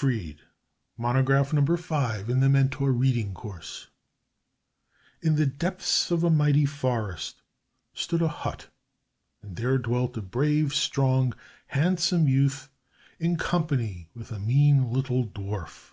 DIELITZ] 0.00 0.08
The 0.08 0.08
Ring 0.08 0.26
of 0.26 0.36
the 0.36 0.40
Nibelung 0.40 0.56
SIEGFRIED 0.56 0.96
Monograph 1.04 1.52
Number 1.52 1.76
Five 1.76 2.30
in 2.30 2.40
The 2.40 2.48
Mentor 2.48 2.92
Reading 2.92 3.34
Course 3.34 3.88
In 5.20 5.36
the 5.36 5.44
depths 5.44 6.10
of 6.10 6.24
a 6.24 6.30
mighty 6.30 6.64
forest 6.64 7.42
stood 7.92 8.22
a 8.22 8.28
hut, 8.28 8.70
and 9.42 9.56
there 9.56 9.76
dwelt 9.76 10.16
a 10.16 10.22
brave, 10.22 10.72
strong, 10.72 11.34
handsome 11.66 12.26
youth 12.26 12.70
in 13.20 13.36
company 13.36 14.08
with 14.14 14.32
a 14.32 14.38
mean 14.38 14.90
little 14.90 15.26
dwarf. 15.26 15.92